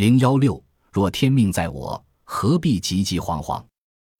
[0.00, 3.62] 零幺六，若天命在我，何必急急惶惶？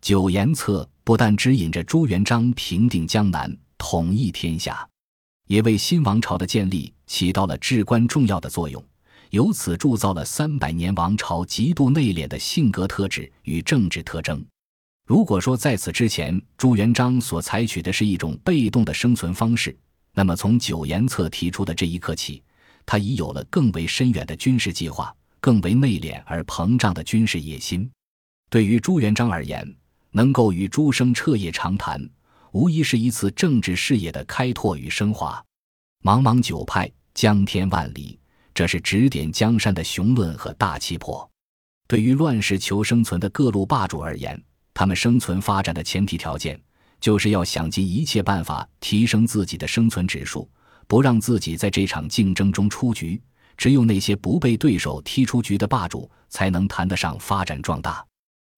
[0.00, 4.88] 九言策不但指引着朱元璋平定江南、统一天下，
[5.48, 8.82] 也为新王朝的建立起到了至关重要的作用，
[9.28, 14.42] 由此铸造了三百年王朝极度内敛的性格特质与政治特征。
[15.06, 19.78] 如果说在此之前，朱元璋所采取的是一种被动的生存方式，
[20.14, 22.42] 那么从九言策提出的这一刻起，
[22.86, 25.14] 他已有了更为深远的军事计划，
[25.46, 27.88] 更为内敛而膨胀的军事野心。
[28.50, 29.64] 对于朱元璋而言，
[30.10, 32.04] 能够与朱生彻夜长谈，
[32.50, 35.40] 无疑是一次政治事业的开拓与升华。
[36.02, 38.18] 茫茫九派，江天万里，
[38.52, 41.30] 这是指点江山的雄论和大气魄。
[41.86, 44.42] 对于乱世求生存的各路霸主而言，
[44.74, 46.60] 他们生存发展的前提条件，
[46.98, 50.50] 就是要想尽一切办法提升自己的生存指数，
[50.88, 53.22] 不让自己在这场竞争中出局。
[53.56, 58.04] 只有那些不被对手踢出局的霸主，才能谈得上发展壮大。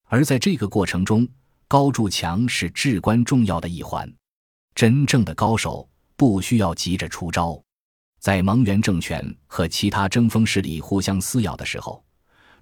[0.04, 1.27] 而在这个过程中，
[1.66, 4.10] 高筑墙是至关重要的一环。
[4.74, 7.60] 真正的高手不需要急着出招。
[8.20, 12.02] 在蒙元政权和其他争锋势力互相撕咬的时候，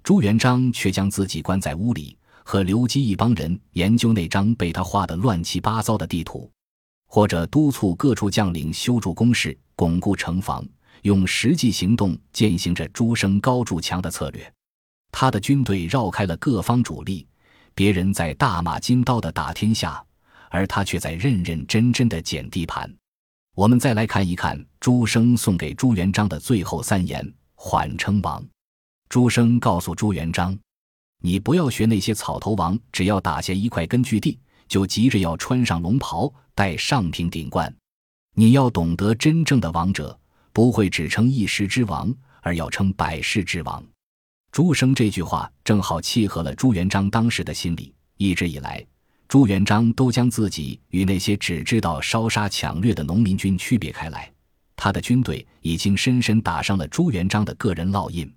[0.03, 2.17] 朱元璋却将自己关在屋里。
[2.49, 6.49] 和刘基一帮人研究那张被他画得乱七八糟的地图，
[7.05, 10.65] 或者督促各处将领修筑工事、巩固城防，
[11.03, 14.53] 用实际行动践行着朱生高筑墙的策略。
[15.11, 17.25] 他的军队绕开了各方主力，
[17.73, 20.03] 别人在大马金刀的打天下，
[20.49, 22.93] 而他却在认认真真的捡地盘。
[23.55, 28.45] 我们再来看一看朱生送给朱元璋的最后三言：缓称王。
[29.09, 30.57] 朱生告诉朱元璋。
[31.19, 34.37] 你不要学那些草头王，只要打下一块根据地，
[34.67, 37.73] 就急着要穿上龙袍，戴上平顶冠。
[38.35, 40.19] 你要懂得，真正的王者
[40.57, 43.85] 不会只称一时之王，而要称百世之王。
[44.51, 47.93] 朱生这句话正好契合了朱元璋当时的心理。
[48.17, 48.83] 一直以来，
[49.27, 54.33] 朱元璋都将自己与那些只知道烧杀抢掠的农民军区别开来。
[54.75, 58.27] 他的军队已经深深打上了朱元璋的个人烙印，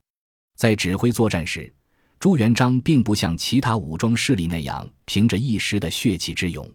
[0.58, 1.72] 在指挥作战时。
[2.18, 6.70] 朱元璋并不像其他武装势力那样凭着一时的血气之勇。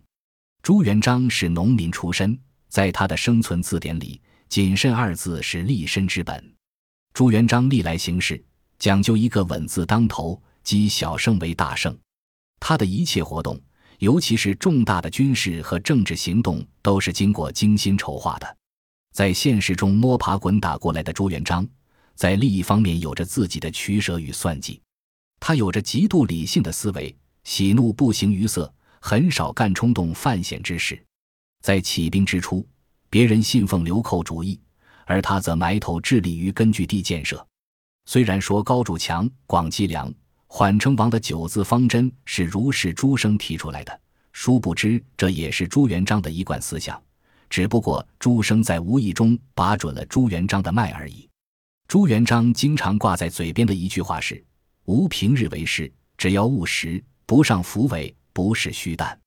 [0.63, 2.35] 朱元璋是农民出身，
[2.67, 4.19] 在他的生存字典里
[4.49, 6.53] ，“谨慎”二字是立身之本。
[7.13, 8.43] 朱元璋历来行事
[8.77, 11.97] 讲究一个“稳”字当头，积小胜为大胜。
[12.59, 13.59] 他的一切活动，
[13.99, 18.57] 尤其是重大的军事和政治行动，都是经过精心筹划的。
[19.13, 21.65] 在现实中摸爬滚打过来的朱元璋，
[22.15, 24.81] 在利益方面有着自己的取舍与算计。
[25.39, 31.01] 他有着极度理性的思维，喜怒不形于色，很少干冲动犯险之事。
[31.61, 32.67] 在起兵之初，
[33.15, 34.59] 别人信奉流寇主义，
[35.05, 37.47] 而他则埋头致力于根据地建设。
[38.07, 40.13] 虽然说高筑墙、广积粮、
[40.47, 44.01] 缓称王的九字方针是如是朱生提出来的，
[44.33, 47.01] 殊不知这也是朱元璋的一贯思想，
[47.49, 51.25] 只不过朱生在无意中把准了朱元璋的脉而已。
[51.87, 54.43] 朱元璋经常挂在嘴边的一句话是。
[54.83, 59.17] 无平日为事，只要务实，不上浮伟，不是虚诞。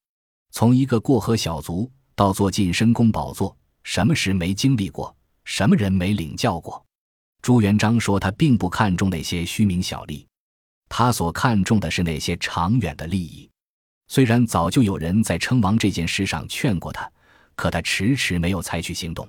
[0.51, 3.57] 从一个过河小卒到做晋深宫宝座，
[3.89, 5.17] 什么事没经历过，
[5.47, 6.85] 什么人没领教过？
[7.41, 10.27] 朱元璋说，他并不看重那些虚名小利，
[10.91, 13.49] 他所看重的是那些长远的利益。
[14.07, 17.11] 虽然早就有人在称王这件事上劝过他，
[17.55, 19.27] 可他迟迟没有采取行动。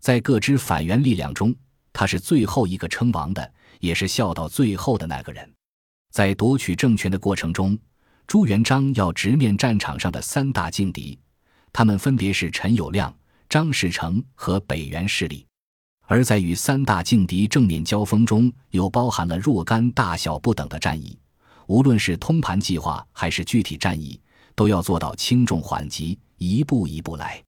[0.00, 1.52] 在各支反元力量中，
[1.92, 5.52] 他是最后一个称王的，也是笑到最后的那个人。
[6.12, 7.76] 在夺取政权的过程中，
[8.28, 11.18] 朱元璋要直面战场上的三大劲敌，
[11.72, 13.12] 他们分别是陈友谅、
[13.48, 15.46] 张士诚和北元势力。
[16.06, 21.18] 而在与三大劲敌正面交锋中，又包含了若干大小不等的战役。
[21.66, 24.18] 无论是通盘计划还是具体战役，
[24.54, 27.42] 都要做到轻重缓急，一步一步来。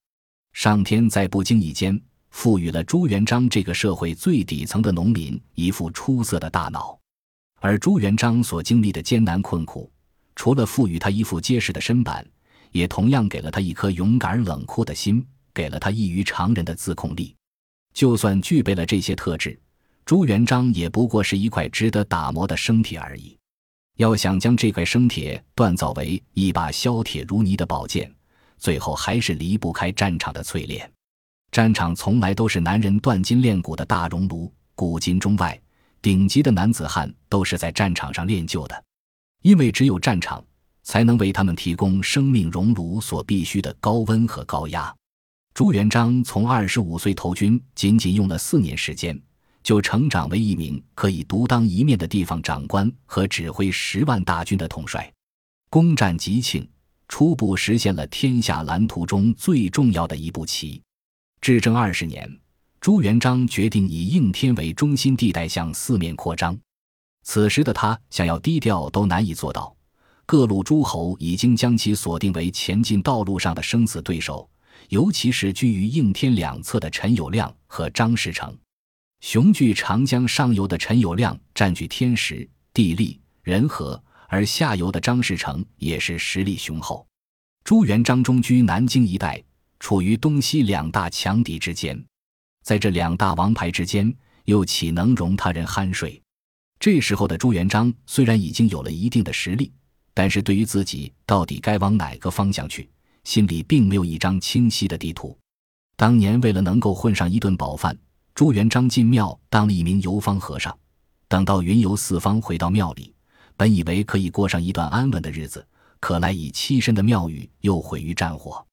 [0.52, 6.98] 上天在不经意间赋予了朱元璋这个社会最底层的农民一副出色的大脑。
[7.60, 9.90] 而朱元璋所经历的艰难困苦，
[10.36, 12.26] 除了赋予他一副结实的身板，
[12.72, 15.26] 也同样给了他一颗勇敢而冷酷的心，
[15.60, 17.36] 给了他异于常人的自控力。
[17.92, 19.60] 就算具备了这些特质，
[20.06, 23.36] 朱元璋也不过是一块值得打磨的生铁而已。
[23.98, 28.10] 要想将这块生铁锻造为一把削铁如泥的宝剑，
[28.56, 30.90] 最后还是离不开战场的淬炼。
[31.52, 35.60] 战场从来都是男人锻金炼骨的大熔炉，古今中外。
[36.00, 38.84] 顶级的男子汉都是在战场上练就的，
[39.42, 40.42] 因为只有战场
[40.82, 44.94] 才能为他们提供生命熔炉所必需的高温和高压。
[45.52, 49.20] 朱元璋从二十五岁投军，仅仅用了四年时间，
[49.62, 55.12] 就成长为一名可以独当一面的地方长官和指挥十万大军的统帅。
[55.68, 56.66] 攻占吉庆，
[57.08, 60.80] 初步实现了天下蓝图中最重要的一步棋。
[61.40, 62.28] 至正二十年，
[62.80, 66.58] 朱元璋决定以应天为中心地带向四面扩张。
[67.22, 69.76] 此时的他想要低调都难以做到。
[70.24, 74.48] 各路诸侯已经将其锁定为前进道路上的生死对手，
[74.88, 78.56] 尤其是居于应天两侧的陈友谅和张士诚。
[79.20, 87.06] 雄踞长江上游的陈友谅占据天时、地利、人和，而下游的张士诚也是实力雄厚。
[87.62, 89.42] 朱元璋中居南京一带，
[89.78, 92.02] 处于东西两大强敌之间，
[92.64, 94.12] 在这两大王牌之间，
[94.46, 96.20] 又岂能容他人酣睡？
[96.78, 99.70] 这时候的朱元璋虽然已经有了一定的实力。
[100.12, 102.90] 但是对于自己到底该往哪个方向去，
[103.24, 105.36] 心里并没有一张清晰的地图。
[105.96, 107.96] 当年为了能够混上一顿饱饭，
[108.34, 110.76] 朱元璋进庙当了一名游方和尚。
[111.28, 113.14] 等到云游四方，回到庙里，
[113.56, 115.66] 本以为可以过上一段安稳的日子，
[116.00, 118.66] 可来以栖身的庙宇又毁于战火，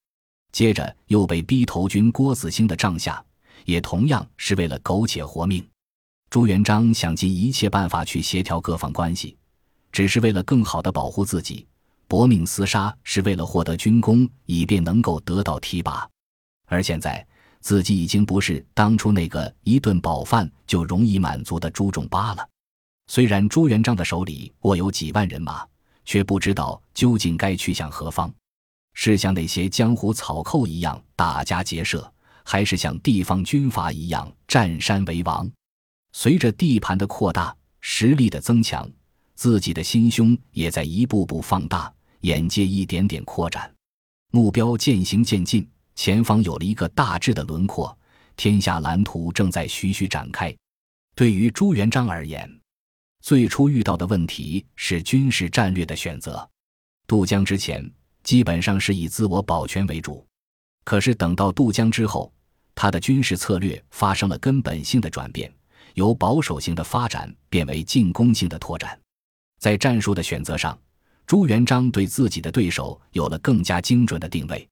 [0.51, 3.23] 接着又被逼投军郭子兴的帐下，
[3.65, 5.63] 也同样是为了苟且活命。
[6.29, 9.37] 朱元璋想尽一切办法去协调各方关系。
[9.89, 11.65] 只是为了更好的保护自己，
[12.07, 16.09] 搏命厮杀是为了获得军功，以便能够得到提拔。
[16.65, 17.25] 而现在
[17.59, 22.47] 自己已经不是当初那个一顿饱饭就容易满足的朱重八了。
[23.07, 25.65] 虽然朱元璋的手里握有几万人马，
[26.05, 28.33] 却不知道究竟该去向何方，
[28.93, 32.11] 是像那些江湖草寇一样打家劫舍，
[32.43, 35.49] 还是像地方军阀一样占山为王？
[36.13, 38.89] 随着地盘的扩大，实力的增强。
[39.35, 43.73] 自己的心胸也在一步步放大，眼界一点点扩展，
[44.31, 47.97] 目标渐行渐近，前方有了一个大致的轮廓，
[48.35, 50.55] 天下蓝图正在徐徐展开。
[51.15, 52.49] 对于朱元璋而言，
[53.21, 56.47] 最初遇到的问题是军事战略的选择。
[57.07, 57.89] 渡江之前，
[58.23, 60.25] 基本上是以自我保全为主，
[60.83, 62.31] 可是等到渡江之后，
[62.75, 65.51] 他的军事策略发生了根本性的转变，
[65.95, 68.99] 由保守性的发展变为进攻性的拓展。
[69.59, 70.77] 在战术的选择上，
[71.27, 74.65] 朱元璋对自己的对手有了更加精准的定位。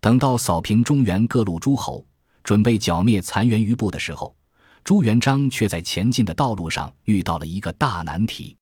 [0.00, 2.04] 等到扫平中原各路诸侯，
[2.42, 4.34] 准备剿灭残垣余部的时候，
[4.82, 8.56] 朱元璋却在前进的道路上遇到了一个大难题。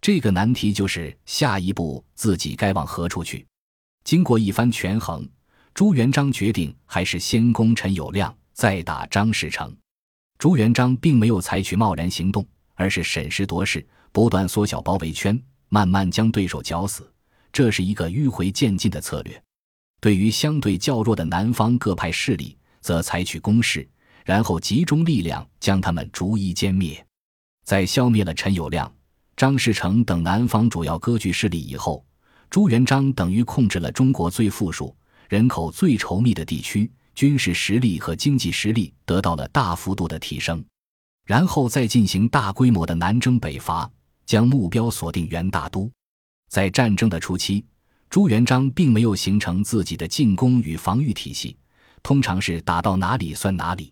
[0.00, 3.46] 这个难题就是下一步自己该往何处去。
[4.04, 5.28] 经过一番权衡，
[5.74, 9.76] 朱元璋决定还是先攻陈友谅，再打张士诚。
[10.38, 12.46] 朱元璋并没有采取贸然行动，
[12.76, 13.86] 而是审时度势。
[14.10, 15.38] 不断缩小包围圈，
[15.68, 17.10] 慢慢将对手绞死，
[17.52, 19.42] 这是一个迂回渐进的策略。
[20.00, 23.88] 对于相对较弱的南方各派势力，则采取攻势，
[24.24, 27.04] 然后集中力量将他们逐一歼灭。
[27.64, 28.90] 在消灭了陈友谅、
[29.36, 32.04] 张士诚等南方主要割据势力以后，
[32.48, 34.96] 朱元璋等于控制了中国最富庶、
[35.28, 40.64] 人口最稠密的地区，军事实力和经济实力得到了大幅度的提升。
[41.26, 43.90] 然后再进行大规模的南征北伐。
[44.28, 45.90] 将目标锁定元大都，
[46.50, 47.64] 在战争的初期，
[48.10, 51.56] 朱元璋并没有形成自己的进攻与防御体系，
[52.02, 53.90] 通常是打到哪里算哪里。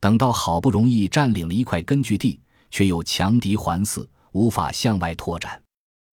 [0.00, 2.40] 等到好不容易占领了一块根据地，
[2.70, 5.62] 却又强敌环伺，无法向外拓展。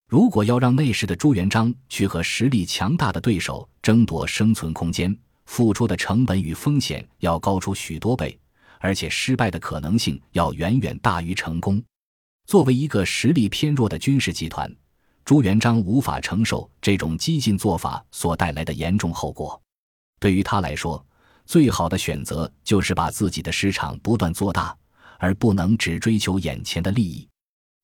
[0.09, 8.37] 如果要让那时的朱元璋去和实力强大的对手争夺生存空间，付出的成本与风险要高出许多倍，
[8.79, 11.81] 而且失败的可能性要远远大于成功。
[12.45, 14.71] 作为一个实力偏弱的军事集团，
[15.25, 19.59] 朱元璋无法承受这种激进做法所带来的严重后果。
[20.19, 21.03] 对于他来说，
[21.45, 24.75] 最好的选择就是把自己的市场不断做大，
[25.17, 27.27] 而不能只追求眼前的利益。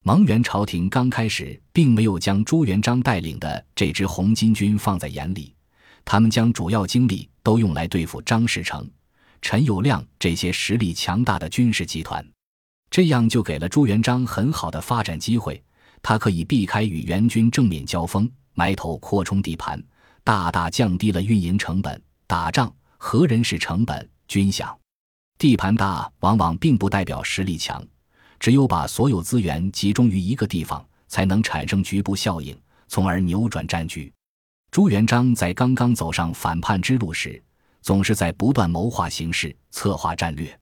[0.03, 5.53] 蒙元朝廷刚开始并没有将朱元璋带领的这支红巾军放在眼里，
[6.05, 8.89] 他们将主要精力都用来对付张士诚、
[9.41, 12.25] 陈友谅这些实力强大的军事集团。
[12.89, 15.61] 这样就给了朱元璋很好的发展机会，
[16.01, 19.81] 他可以避开与元军正面交锋，埋头扩充地盘，
[20.23, 22.01] 大大降低了运营成本。
[22.25, 24.77] 打仗和人事成本均享，
[25.39, 27.83] 地盘大往往并不代表实力强，
[28.39, 32.55] 只有把所有资源集中于一个地方，才能产生局部效应，
[32.87, 34.13] 从而扭转战局。
[34.69, 37.41] 朱元璋在刚刚走上反叛之路时，
[37.81, 40.55] 总是在不断谋划形势，策划战略。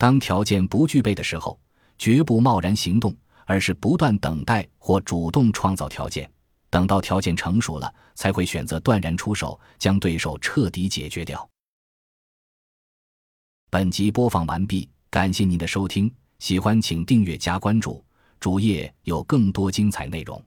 [0.00, 1.60] 当条件不具备的时候，
[1.98, 3.14] 绝不贸然行动，
[3.44, 6.26] 而是不断等待或主动创造条件。
[6.70, 11.46] 等到条件成熟了，才会选择断然出手，将对手彻底解决掉。
[13.68, 16.10] 本集播放完毕，感谢您的收听。
[16.38, 18.02] 喜欢请订阅加关注，
[18.38, 20.42] 主页有更多精彩内容。